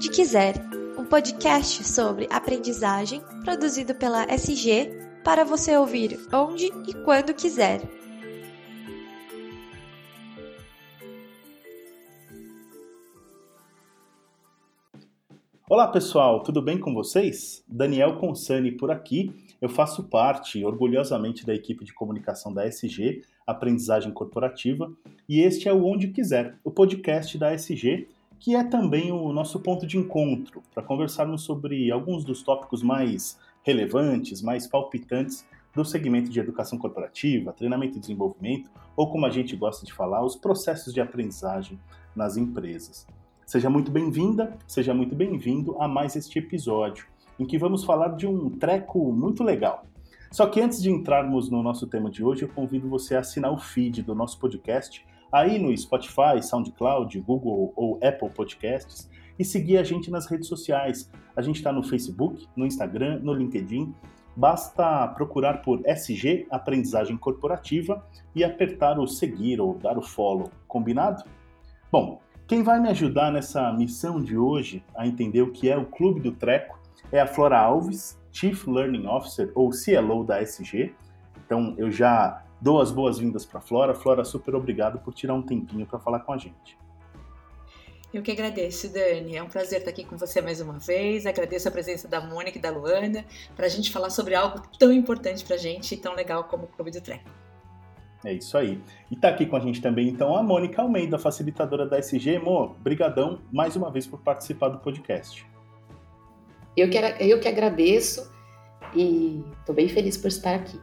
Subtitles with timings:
[0.00, 0.54] Onde Quiser,
[0.98, 4.88] um podcast sobre aprendizagem produzido pela SG
[5.22, 7.82] para você ouvir onde e quando quiser.
[15.68, 17.62] Olá pessoal, tudo bem com vocês?
[17.68, 19.30] Daniel Consani por aqui.
[19.60, 24.90] Eu faço parte, orgulhosamente, da equipe de comunicação da SG, Aprendizagem Corporativa,
[25.28, 28.08] e este é o Onde Quiser, o podcast da SG,
[28.40, 33.38] que é também o nosso ponto de encontro para conversarmos sobre alguns dos tópicos mais
[33.62, 39.54] relevantes, mais palpitantes do segmento de educação corporativa, treinamento e desenvolvimento, ou como a gente
[39.54, 41.78] gosta de falar, os processos de aprendizagem
[42.16, 43.06] nas empresas.
[43.44, 47.06] Seja muito bem-vinda, seja muito bem-vindo a mais este episódio,
[47.38, 49.84] em que vamos falar de um treco muito legal.
[50.32, 53.52] Só que antes de entrarmos no nosso tema de hoje, eu convido você a assinar
[53.52, 59.78] o feed do nosso podcast aí no Spotify, SoundCloud, Google ou Apple Podcasts e seguir
[59.78, 61.10] a gente nas redes sociais.
[61.34, 63.94] A gente está no Facebook, no Instagram, no LinkedIn.
[64.36, 70.50] Basta procurar por SG Aprendizagem Corporativa e apertar o seguir ou dar o follow.
[70.68, 71.24] Combinado?
[71.90, 75.86] Bom, quem vai me ajudar nessa missão de hoje a entender o que é o
[75.86, 76.78] Clube do Treco
[77.12, 80.94] é a Flora Alves, Chief Learning Officer ou CLO da SG.
[81.46, 83.94] Então eu já dou as boas-vindas para a Flora.
[83.94, 86.78] Flora, super obrigado por tirar um tempinho para falar com a gente.
[88.12, 89.36] Eu que agradeço, Dani.
[89.36, 91.26] É um prazer estar aqui com você mais uma vez.
[91.26, 94.92] Agradeço a presença da Mônica e da Luana para a gente falar sobre algo tão
[94.92, 97.30] importante para a gente e tão legal como o Clube do Treco.
[98.24, 98.80] É isso aí.
[99.10, 102.38] E tá aqui com a gente também, então, a Mônica Almeida, facilitadora da SG.
[102.38, 105.46] Mo, brigadão mais uma vez por participar do podcast.
[106.76, 108.30] Eu que, eu que agradeço
[108.94, 110.80] e estou bem feliz por estar aqui.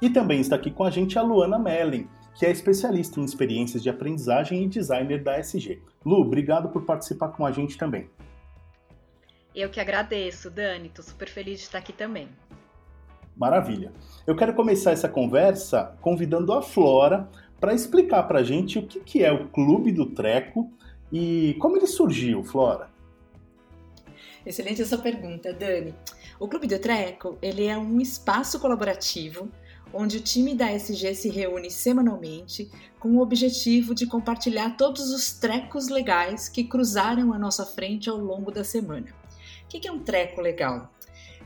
[0.00, 3.82] E também está aqui com a gente a Luana Mellen, que é especialista em experiências
[3.82, 5.80] de aprendizagem e designer da SG.
[6.04, 8.10] Lu, obrigado por participar com a gente também.
[9.54, 10.88] Eu que agradeço, Dani.
[10.88, 12.28] Estou super feliz de estar aqui também.
[13.36, 13.92] Maravilha.
[14.26, 17.28] Eu quero começar essa conversa convidando a Flora
[17.60, 20.70] para explicar para a gente o que, que é o Clube do Treco
[21.12, 22.88] e como ele surgiu, Flora.
[24.44, 25.94] Excelente essa pergunta, Dani.
[26.38, 29.48] O Clube do Treco ele é um espaço colaborativo
[29.94, 35.32] onde o time da SG se reúne semanalmente com o objetivo de compartilhar todos os
[35.32, 39.06] trecos legais que cruzaram a nossa frente ao longo da semana.
[39.64, 40.90] O que é um treco legal?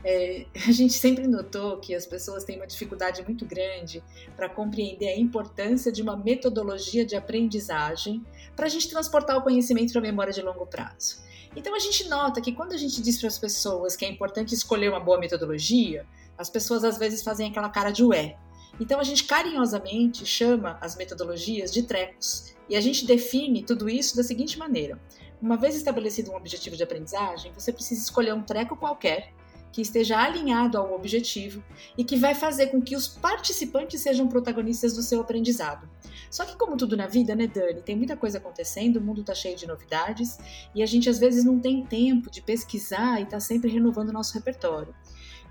[0.03, 4.03] É, a gente sempre notou que as pessoas têm uma dificuldade muito grande
[4.35, 8.23] para compreender a importância de uma metodologia de aprendizagem
[8.55, 11.21] para a gente transportar o conhecimento para a memória de longo prazo.
[11.55, 14.53] Então a gente nota que quando a gente diz para as pessoas que é importante
[14.53, 16.05] escolher uma boa metodologia,
[16.39, 18.37] as pessoas às vezes fazem aquela cara de ué.
[18.79, 24.15] Então a gente carinhosamente chama as metodologias de trecos e a gente define tudo isso
[24.15, 24.97] da seguinte maneira:
[25.41, 29.33] uma vez estabelecido um objetivo de aprendizagem, você precisa escolher um treco qualquer
[29.71, 31.63] que esteja alinhado ao objetivo
[31.97, 35.87] e que vai fazer com que os participantes sejam protagonistas do seu aprendizado.
[36.31, 37.81] Só que, como tudo na vida, né, Dani?
[37.81, 40.37] Tem muita coisa acontecendo, o mundo está cheio de novidades
[40.73, 44.13] e a gente às vezes não tem tempo de pesquisar e está sempre renovando o
[44.13, 44.93] nosso repertório.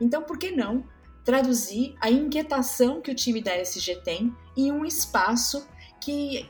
[0.01, 0.85] Então, por que não
[1.25, 5.67] traduzir a inquietação que o time da SG tem em um espaço
[6.01, 6.49] que,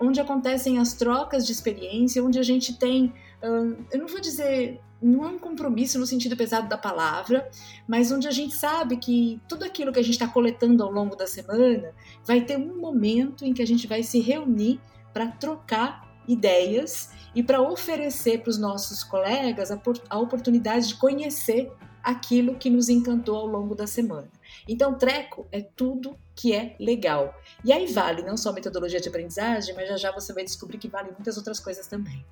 [0.00, 5.24] onde acontecem as trocas de experiência, onde a gente tem, eu não vou dizer não
[5.24, 7.48] é um compromisso no sentido pesado da palavra,
[7.86, 11.16] mas onde a gente sabe que tudo aquilo que a gente está coletando ao longo
[11.16, 11.94] da semana
[12.24, 14.80] vai ter um momento em que a gente vai se reunir
[15.12, 21.72] para trocar ideias e para oferecer para os nossos colegas a, a oportunidade de conhecer
[22.02, 24.30] aquilo que nos encantou ao longo da semana.
[24.68, 27.34] Então, treco é tudo que é legal.
[27.64, 30.88] E aí vale não só metodologia de aprendizagem, mas já já você vai descobrir que
[30.88, 32.24] vale muitas outras coisas também.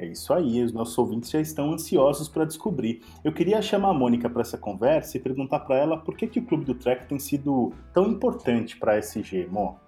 [0.00, 3.02] É isso aí, os nossos ouvintes já estão ansiosos para descobrir.
[3.22, 6.38] Eu queria chamar a Mônica para essa conversa e perguntar para ela por que, que
[6.38, 9.78] o Clube do Trek tem sido tão importante para a SG, Mo.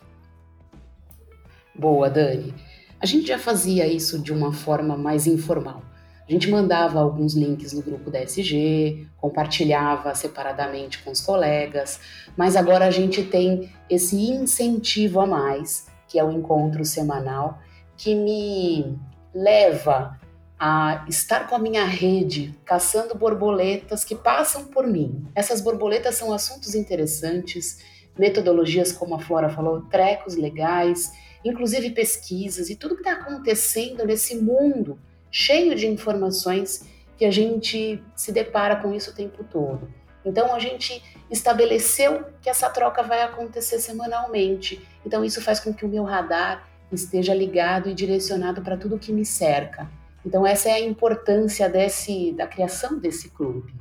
[1.74, 2.52] Boa, Dani.
[3.00, 5.80] A gente já fazia isso de uma forma mais informal.
[6.28, 11.98] A gente mandava alguns links no grupo da SG, compartilhava separadamente com os colegas,
[12.36, 17.58] mas agora a gente tem esse incentivo a mais, que é o encontro semanal,
[17.96, 19.00] que me
[19.34, 20.18] leva
[20.58, 25.26] a estar com a minha rede caçando borboletas que passam por mim.
[25.34, 27.82] Essas borboletas são assuntos interessantes,
[28.16, 31.12] metodologias, como a Flora falou, trecos legais,
[31.44, 34.98] inclusive pesquisas e tudo que está acontecendo nesse mundo
[35.30, 36.86] cheio de informações
[37.16, 39.92] que a gente se depara com isso o tempo todo.
[40.24, 44.86] Então a gente estabeleceu que essa troca vai acontecer semanalmente.
[45.04, 49.12] Então isso faz com que o meu radar esteja ligado e direcionado para tudo que
[49.12, 49.90] me cerca.
[50.24, 53.72] Então essa é a importância desse, da criação desse clube.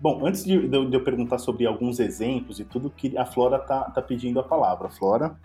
[0.00, 3.90] Bom, antes de, de eu perguntar sobre alguns exemplos e tudo, que a Flora tá,
[3.90, 4.88] tá pedindo a palavra.
[4.88, 5.36] Flora?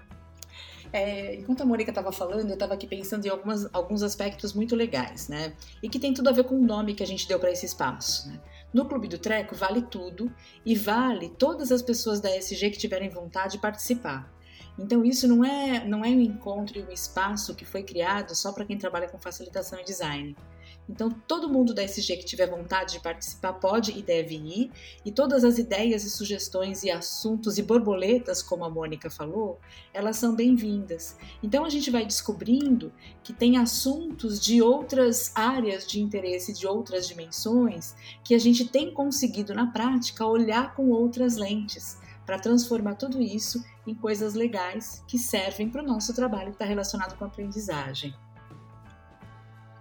[0.94, 4.76] É, enquanto a Mônica estava falando, eu estava aqui pensando em algumas, alguns aspectos muito
[4.76, 5.54] legais, né?
[5.82, 7.66] E que tem tudo a ver com o nome que a gente deu para esse
[7.66, 8.30] espaço.
[8.30, 8.40] Né?
[8.72, 10.32] No Clube do Treco vale tudo
[10.64, 14.32] e vale todas as pessoas da SG que tiverem vontade de participar.
[14.78, 18.52] Então isso não é não é um encontro e um espaço que foi criado só
[18.52, 20.36] para quem trabalha com facilitação e design.
[20.90, 24.72] Então, todo mundo da SG que tiver vontade de participar pode e deve ir,
[25.06, 29.60] e todas as ideias e sugestões e assuntos e borboletas, como a Mônica falou,
[29.94, 31.16] elas são bem-vindas.
[31.42, 32.92] Então, a gente vai descobrindo
[33.24, 38.94] que tem assuntos de outras áreas de interesse, de outras dimensões, que a gente tem
[38.94, 45.18] conseguido na prática olhar com outras lentes para transformar tudo isso em coisas legais que
[45.18, 48.14] servem para o nosso trabalho que está relacionado com a aprendizagem.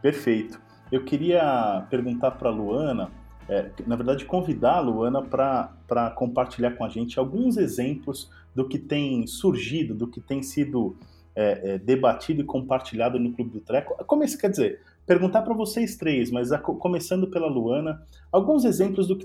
[0.00, 0.60] Perfeito.
[0.90, 3.10] Eu queria perguntar para a Luana,
[3.48, 8.78] é, na verdade, convidar a Luana para compartilhar com a gente alguns exemplos do que
[8.78, 10.96] tem surgido, do que tem sido
[11.34, 14.04] é, é, debatido e compartilhado no Clube do Treco.
[14.04, 14.80] Como isso quer dizer?
[15.06, 19.24] Perguntar para vocês três, mas a, começando pela Luana, alguns exemplos do que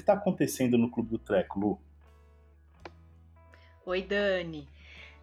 [0.00, 1.78] está acontecendo no Clube do Treco, Lu.
[3.86, 4.68] Oi, Dani.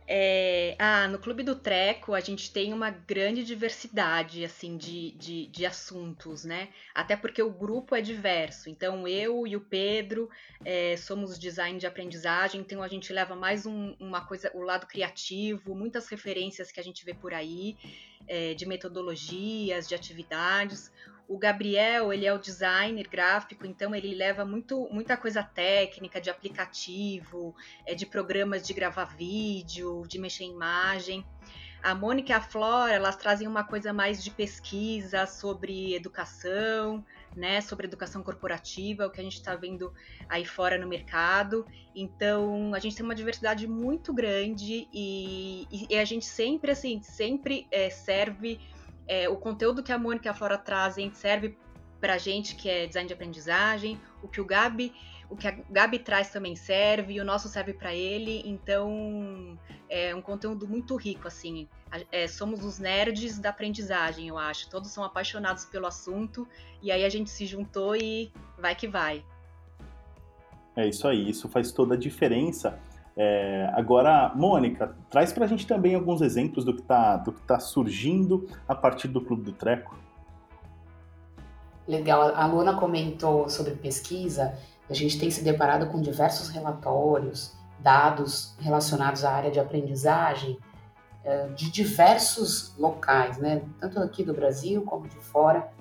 [0.07, 5.47] É, ah, no Clube do Treco a gente tem uma grande diversidade assim de, de,
[5.47, 6.69] de, assuntos, né?
[6.95, 8.69] Até porque o grupo é diverso.
[8.69, 10.29] Então eu e o Pedro
[10.63, 14.87] é, somos design de aprendizagem, então a gente leva mais um, uma coisa, o lado
[14.87, 17.75] criativo, muitas referências que a gente vê por aí,
[18.27, 20.91] é, de metodologias, de atividades.
[21.27, 26.29] O Gabriel, ele é o designer gráfico, então ele leva muito, muita coisa técnica, de
[26.29, 27.55] aplicativo,
[27.85, 31.25] é, de programas de gravar vídeo, de mexer em imagem.
[31.83, 37.03] A Mônica e a Flora, elas trazem uma coisa mais de pesquisa sobre educação,
[37.35, 39.93] né, sobre educação corporativa, o que a gente está vendo
[40.29, 41.65] aí fora no mercado.
[41.93, 47.67] Então, a gente tem uma diversidade muito grande e, e a gente sempre, assim, sempre
[47.69, 48.61] é, serve
[49.05, 51.57] é, o conteúdo que a Mônica e a Flora trazem serve
[51.99, 54.93] para gente que é design de aprendizagem, o que o Gabi,
[55.29, 59.57] o que a Gabi traz também serve, e o nosso serve para ele, então
[59.89, 61.67] é um conteúdo muito rico, assim.
[62.11, 64.69] É, somos os nerds da aprendizagem, eu acho.
[64.69, 66.47] Todos são apaixonados pelo assunto,
[66.81, 69.23] e aí a gente se juntou e vai que vai.
[70.75, 72.79] É isso aí, isso faz toda a diferença.
[73.15, 78.47] É, agora, Mônica, traz para a gente também alguns exemplos do que está tá surgindo
[78.67, 79.95] a partir do Clube do Treco.
[81.87, 84.57] Legal, a Luana comentou sobre pesquisa.
[84.89, 90.59] A gente tem se deparado com diversos relatórios, dados relacionados à área de aprendizagem
[91.23, 93.61] é, de diversos locais, né?
[93.79, 95.71] tanto aqui do Brasil como de fora,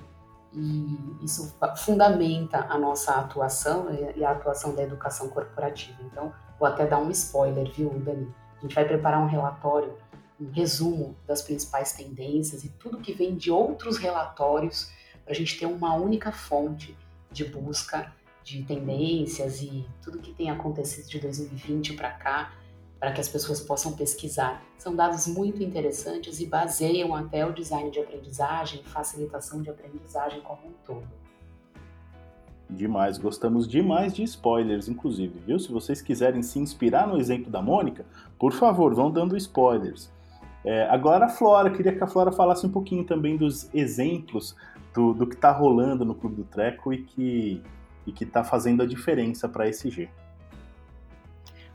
[0.54, 5.96] e isso fundamenta a nossa atuação e a atuação da educação corporativa.
[6.02, 6.32] Então,
[6.62, 8.32] Vou até dar um spoiler, viu, Dani?
[8.56, 9.98] A gente vai preparar um relatório,
[10.40, 14.88] um resumo das principais tendências e tudo que vem de outros relatórios
[15.24, 16.96] para a gente ter uma única fonte
[17.32, 18.12] de busca
[18.44, 22.52] de tendências e tudo que tem acontecido de 2020 para cá,
[22.98, 24.62] para que as pessoas possam pesquisar.
[24.78, 30.68] São dados muito interessantes e baseiam até o design de aprendizagem, facilitação de aprendizagem como
[30.68, 31.22] um todo.
[32.70, 35.58] Demais, gostamos demais de spoilers, inclusive, viu?
[35.58, 38.06] Se vocês quiserem se inspirar no exemplo da Mônica,
[38.38, 40.10] por favor, vão dando spoilers.
[40.64, 44.56] É, agora a Flora, queria que a Flora falasse um pouquinho também dos exemplos
[44.94, 47.62] do, do que está rolando no Clube do Treco e que
[48.06, 50.08] e que está fazendo a diferença para a SG.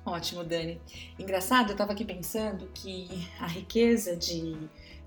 [0.06, 0.80] Ótimo, Dani.
[1.20, 3.08] Engraçado, eu estava aqui pensando que
[3.40, 4.56] a riqueza de,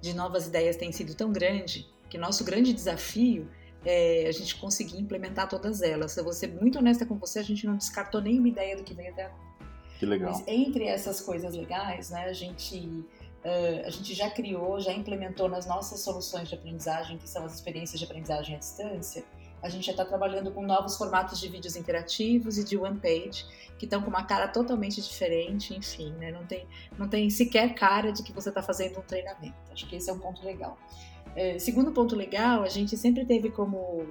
[0.00, 3.48] de novas ideias tem sido tão grande que nosso grande desafio
[3.84, 6.16] é, a gente conseguir implementar todas elas.
[6.16, 8.92] Eu vou ser muito honesta com você, a gente não descartou nenhuma ideia do que
[8.92, 9.50] veio até agora.
[9.98, 10.32] Que legal.
[10.32, 15.48] Mas entre essas coisas legais, né, a gente, uh, a gente já criou, já implementou
[15.48, 19.24] nas nossas soluções de aprendizagem, que são as experiências de aprendizagem à distância,
[19.62, 23.45] a gente já está trabalhando com novos formatos de vídeos interativos e de one page,
[23.79, 26.31] que estão com uma cara totalmente diferente, enfim, né?
[26.31, 26.67] não, tem,
[26.99, 29.55] não tem sequer cara de que você está fazendo um treinamento.
[29.73, 30.79] Acho que esse é um ponto legal.
[31.37, 34.05] É, segundo ponto legal, a gente sempre teve como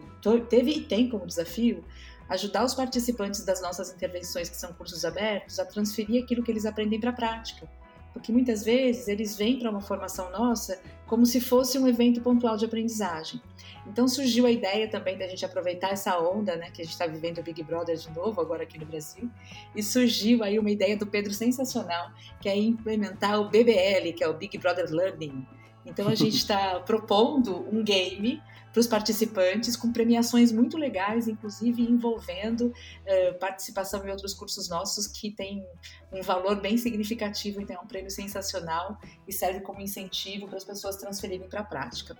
[0.49, 1.83] teve e tem como desafio
[2.29, 6.65] ajudar os participantes das nossas intervenções, que são cursos abertos, a transferir aquilo que eles
[6.65, 7.67] aprendem para a prática.
[8.13, 12.55] Porque muitas vezes eles vêm para uma formação nossa como se fosse um evento pontual
[12.55, 13.41] de aprendizagem.
[13.87, 17.07] Então surgiu a ideia também da gente aproveitar essa onda, né, que a gente está
[17.07, 19.29] vivendo o Big Brother de novo agora aqui no Brasil,
[19.75, 24.27] e surgiu aí uma ideia do Pedro sensacional, que é implementar o BBL, que é
[24.27, 25.47] o Big Brother Learning,
[25.85, 31.81] Então a gente está propondo um game para os participantes, com premiações muito legais, inclusive
[31.81, 35.65] envolvendo uh, participação em outros cursos nossos que tem
[36.11, 38.97] um valor bem significativo, então é um prêmio sensacional
[39.27, 42.15] e serve como incentivo para as pessoas transferirem para a prática.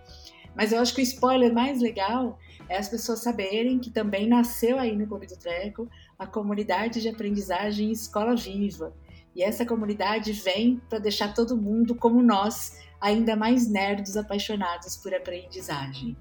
[0.55, 4.79] Mas eu acho que o spoiler mais legal é as pessoas saberem que também nasceu
[4.79, 5.87] aí no Clube do Treco
[6.17, 8.93] a comunidade de aprendizagem Escola Viva.
[9.35, 15.13] E essa comunidade vem para deixar todo mundo como nós, ainda mais nerds apaixonados por
[15.13, 16.17] aprendizagem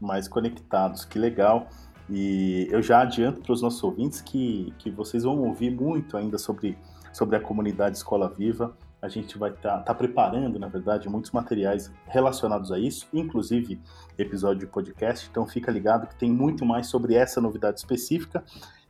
[0.00, 1.04] mais conectados.
[1.04, 1.68] Que legal!
[2.08, 6.38] E eu já adianto para os nossos ouvintes que, que vocês vão ouvir muito ainda
[6.38, 6.78] sobre,
[7.12, 8.76] sobre a comunidade Escola Viva.
[9.02, 13.80] A gente vai estar tá, tá preparando, na verdade, muitos materiais relacionados a isso, inclusive
[14.16, 15.28] episódio de podcast.
[15.30, 18.42] Então fica ligado que tem muito mais sobre essa novidade específica.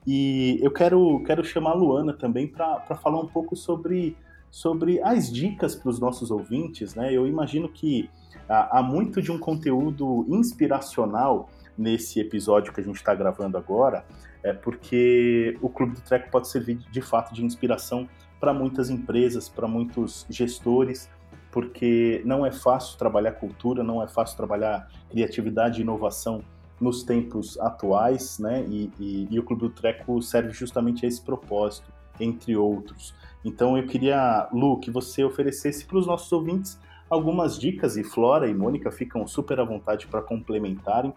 [0.07, 4.17] E eu quero, quero chamar a Luana também para falar um pouco sobre,
[4.51, 6.95] sobre as dicas para os nossos ouvintes.
[6.95, 7.13] Né?
[7.13, 8.09] Eu imagino que
[8.49, 14.05] há muito de um conteúdo inspiracional nesse episódio que a gente está gravando agora,
[14.43, 18.09] é porque o Clube do Treco pode servir de fato de inspiração
[18.41, 21.11] para muitas empresas, para muitos gestores,
[21.51, 26.43] porque não é fácil trabalhar cultura, não é fácil trabalhar criatividade e inovação
[26.81, 28.65] nos tempos atuais, né?
[28.69, 33.15] E, e, e o Clube do Treco serve justamente a esse propósito, entre outros.
[33.45, 38.49] Então eu queria, Lu, que você oferecesse para os nossos ouvintes algumas dicas, e Flora
[38.49, 41.15] e Mônica ficam super à vontade para complementarem.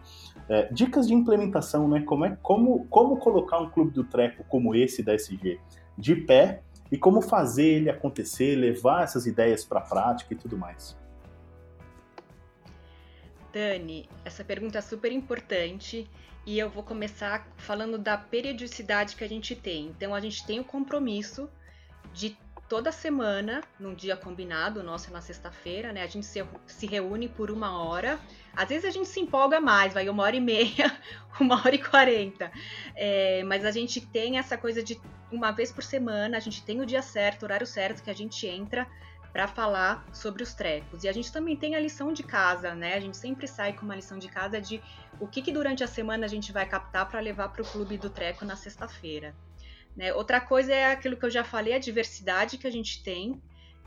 [0.48, 2.00] É, dicas de implementação, né?
[2.02, 5.58] Como, é, como, como colocar um clube do treco como esse da SG
[5.98, 10.56] de pé e como fazer ele acontecer, levar essas ideias para a prática e tudo
[10.56, 10.96] mais.
[13.52, 16.08] Dani, essa pergunta é super importante
[16.46, 19.86] e eu vou começar falando da periodicidade que a gente tem.
[19.86, 21.48] Então, a gente tem o compromisso
[22.12, 22.36] de
[22.68, 26.04] toda semana, num dia combinado, nosso é na sexta-feira, né?
[26.04, 28.18] A gente se, se, reúne por uma hora.
[28.54, 30.96] Às vezes a gente se empolga mais, vai uma hora e meia,
[31.40, 32.52] uma hora e quarenta.
[32.94, 35.00] É, mas a gente tem essa coisa de
[35.32, 38.14] uma vez por semana, a gente tem o dia certo, o horário certo que a
[38.14, 38.86] gente entra
[39.32, 41.04] para falar sobre os trecos.
[41.04, 42.94] E a gente também tem a lição de casa, né?
[42.94, 44.82] A gente sempre sai com uma lição de casa de
[45.20, 47.96] o que, que durante a semana a gente vai captar para levar para o clube
[47.96, 49.34] do treco na sexta-feira.
[49.96, 50.12] Né?
[50.14, 53.40] Outra coisa é aquilo que eu já falei, a diversidade que a gente tem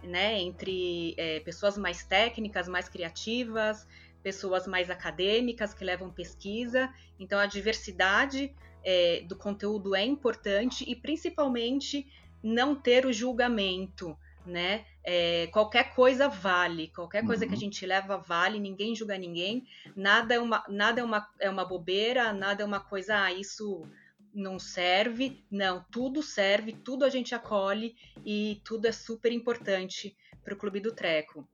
[0.03, 3.87] né, entre é, pessoas mais técnicas, mais criativas,
[4.21, 6.93] pessoas mais acadêmicas que levam pesquisa.
[7.19, 12.07] Então, a diversidade é, do conteúdo é importante e, principalmente,
[12.41, 14.17] não ter o julgamento.
[14.45, 14.85] Né?
[15.05, 17.49] É, qualquer coisa vale, qualquer coisa uhum.
[17.49, 17.61] que a uhum.
[17.61, 22.31] gente leva vale, ninguém julga ninguém, nada é uma, nada é uma, é uma bobeira,
[22.31, 23.85] nada é uma coisa, ah, isso
[24.33, 27.95] não serve, não, tudo serve, tudo a gente acolhe
[28.25, 31.47] e tudo é super importante para o Clube do Treco.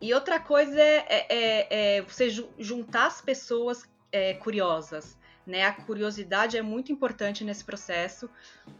[0.00, 5.18] E outra coisa é, é, é, é você juntar as pessoas é, curiosas.
[5.46, 5.64] Né?
[5.64, 8.30] A curiosidade é muito importante nesse processo,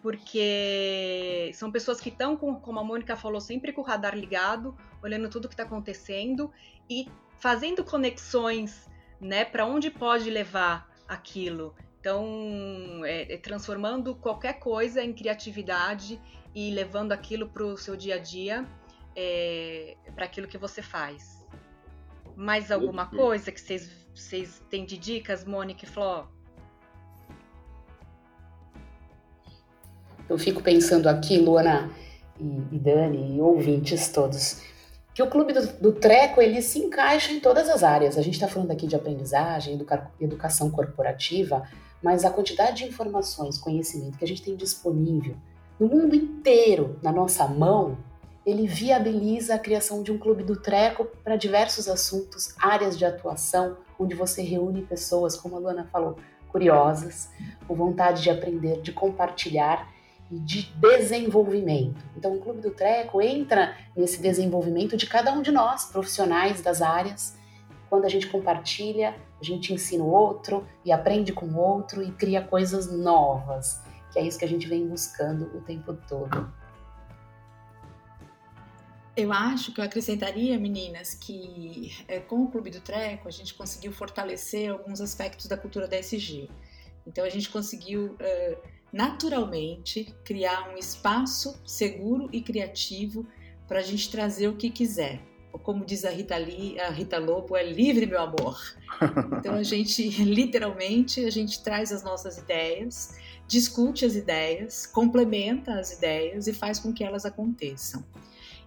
[0.00, 5.28] porque são pessoas que estão, como a Mônica falou, sempre com o radar ligado, olhando
[5.28, 6.50] tudo que está acontecendo
[6.88, 7.06] e
[7.38, 8.88] fazendo conexões
[9.20, 11.74] né, para onde pode levar aquilo.
[12.00, 16.20] Então, é, é transformando qualquer coisa em criatividade
[16.54, 18.66] e levando aquilo para o seu dia a dia,
[19.16, 21.44] é, para aquilo que você faz.
[22.36, 23.60] Mais alguma coisa que
[24.14, 26.28] vocês têm de dicas, Mônica e Fló?
[30.28, 31.90] Eu fico pensando aqui, Luana
[32.40, 34.62] e, e Dani, e ouvintes todos,
[35.12, 38.18] que o clube do, do, Treco ele se encaixa em todas as áreas.
[38.18, 41.68] A gente está falando aqui de aprendizagem, educa, educação corporativa,
[42.02, 45.36] mas a quantidade de informações, conhecimento que a gente tem disponível
[45.78, 47.98] no mundo inteiro na nossa mão,
[48.46, 53.76] ele viabiliza a criação de um clube do treco para diversos assuntos, áreas de atuação,
[53.98, 56.16] onde você reúne pessoas, como a Luana falou,
[56.48, 57.30] curiosas,
[57.66, 59.93] com vontade de aprender, de compartilhar
[60.30, 62.02] e de desenvolvimento.
[62.16, 66.80] Então, o Clube do Treco entra nesse desenvolvimento de cada um de nós, profissionais das
[66.80, 67.36] áreas,
[67.88, 72.10] quando a gente compartilha, a gente ensina o outro e aprende com o outro e
[72.10, 73.80] cria coisas novas,
[74.12, 76.52] que é isso que a gente vem buscando o tempo todo.
[79.16, 83.54] Eu acho que eu acrescentaria, meninas, que é, com o Clube do Treco a gente
[83.54, 86.50] conseguiu fortalecer alguns aspectos da cultura da SG.
[87.06, 88.58] Então a gente conseguiu é,
[88.94, 93.26] naturalmente criar um espaço seguro e criativo
[93.68, 95.20] para a gente trazer o que quiser
[95.62, 98.60] como diz a Rita, Lee, a Rita Lobo, é livre, meu amor.
[99.38, 105.92] Então a gente, literalmente, a gente traz as nossas ideias, discute as ideias, complementa as
[105.92, 108.04] ideias e faz com que elas aconteçam.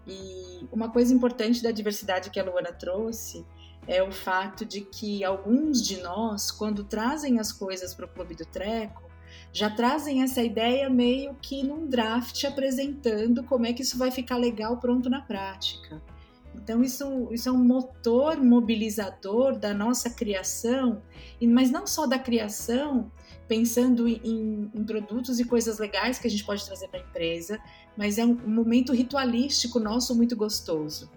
[0.06, 3.46] E uma coisa importante da diversidade que a Luana trouxe
[3.88, 8.36] é o fato de que alguns de nós, quando trazem as coisas para o Clube
[8.36, 9.07] do Treco,
[9.52, 14.38] já trazem essa ideia meio que num draft apresentando como é que isso vai ficar
[14.38, 16.02] legal pronto na prática.
[16.56, 21.02] Então, isso, isso é um motor mobilizador da nossa criação,
[21.42, 23.12] mas não só da criação,
[23.48, 27.60] pensando em, em produtos e coisas legais que a gente pode trazer para a empresa,
[27.96, 31.10] mas é um, momento ritualístico nosso muito gostoso.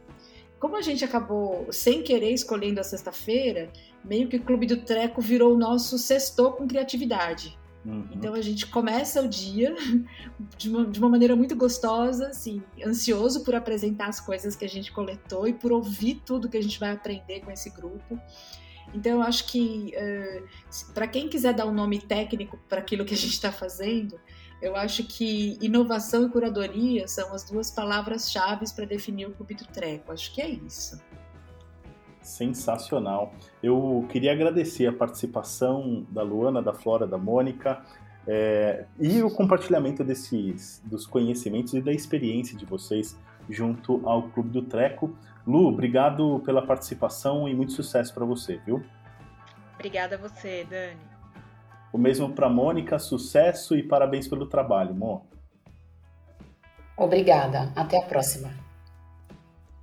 [0.58, 3.72] Como a gente acabou sem querer escolhendo a sexta-feira,
[4.04, 7.58] meio que o Clube do Treco virou o nosso sextou com criatividade.
[7.84, 8.08] Uhum.
[8.12, 9.74] Então a gente começa o dia
[10.58, 14.68] de uma, de uma, maneira muito gostosa, assim, ansioso por apresentar as coisas que a
[14.68, 18.20] gente coletou e por ouvir tudo que a gente vai aprender com esse grupo.
[18.92, 23.14] Então eu acho que uh, para quem quiser dar um nome técnico para aquilo que
[23.14, 24.20] a gente está fazendo,
[24.60, 29.64] eu acho que inovação e curadoria são as duas palavras-chave para definir o Clube do
[29.66, 30.12] Treco.
[30.12, 31.00] Acho que é isso.
[32.30, 33.32] Sensacional.
[33.62, 37.82] Eu queria agradecer a participação da Luana, da Flora, da Mônica
[38.26, 43.18] é, e o compartilhamento desses dos conhecimentos e da experiência de vocês
[43.48, 45.16] junto ao Clube do Treco.
[45.46, 48.82] Lu, obrigado pela participação e muito sucesso para você, viu?
[49.74, 51.00] Obrigada a você, Dani.
[51.92, 55.26] O mesmo para Mônica, sucesso e parabéns pelo trabalho, Mo.
[56.96, 57.72] Obrigada.
[57.74, 58.50] Até a próxima.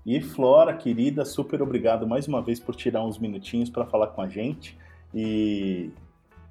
[0.08, 4.22] E Flora, querida, super obrigado mais uma vez por tirar uns minutinhos para falar com
[4.22, 4.78] a gente.
[5.14, 5.92] E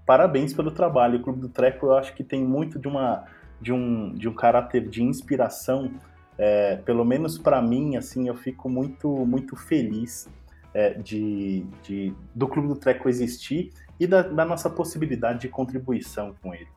[0.04, 1.18] parabéns pelo trabalho.
[1.18, 3.24] O Clube do Treco eu acho que tem muito de, uma,
[3.58, 5.90] de, um, de um caráter de inspiração.
[6.36, 10.28] É, pelo menos para mim, assim, eu fico muito, muito feliz
[10.74, 16.36] é, de, de, do Clube do Treco existir e da, da nossa possibilidade de contribuição
[16.42, 16.68] com ele.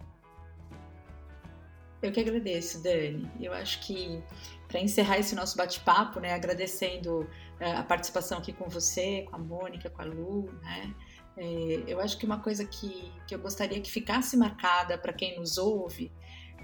[2.01, 3.29] Eu que agradeço, Dani.
[3.41, 4.23] Eu acho que
[4.69, 9.39] para encerrar esse nosso bate-papo, né, agradecendo uh, a participação aqui com você, com a
[9.39, 10.95] Mônica, com a Lu, né,
[11.39, 15.39] é, eu acho que uma coisa que, que eu gostaria que ficasse marcada para quem
[15.39, 16.11] nos ouve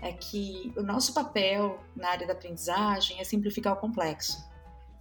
[0.01, 4.37] é que o nosso papel na área da aprendizagem é simplificar o complexo.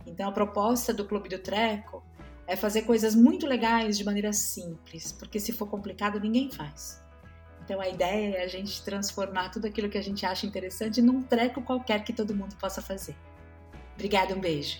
[0.06, 2.04] Então, a proposta do Clube do Treco
[2.46, 7.03] é fazer coisas muito legais de maneira simples, porque se for complicado, ninguém faz.
[7.64, 11.22] Então a ideia é a gente transformar tudo aquilo que a gente acha interessante num
[11.22, 13.16] treco qualquer que todo mundo possa fazer.
[13.94, 14.78] Obrigada, um beijo.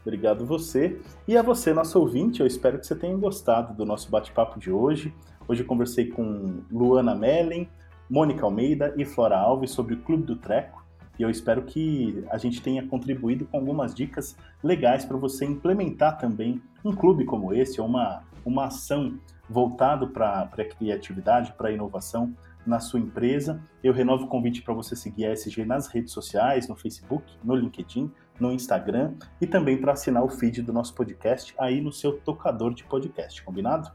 [0.00, 0.98] Obrigado você.
[1.26, 4.70] E a você, nosso ouvinte, eu espero que você tenha gostado do nosso bate-papo de
[4.70, 5.12] hoje.
[5.46, 7.68] Hoje eu conversei com Luana Mellen,
[8.08, 10.82] Mônica Almeida e Flora Alves sobre o Clube do Treco.
[11.18, 16.16] E eu espero que a gente tenha contribuído com algumas dicas legais para você implementar
[16.16, 21.72] também um clube como esse, ou uma, uma ação voltado para a criatividade, para a
[21.72, 22.34] inovação
[22.66, 23.62] na sua empresa.
[23.82, 27.54] Eu renovo o convite para você seguir a SG nas redes sociais, no Facebook, no
[27.54, 32.18] LinkedIn, no Instagram e também para assinar o feed do nosso podcast aí no seu
[32.18, 33.90] tocador de podcast, combinado?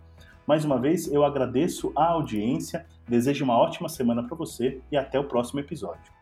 [0.45, 5.17] Mais uma vez, eu agradeço a audiência, desejo uma ótima semana para você e até
[5.19, 6.12] o próximo episódio.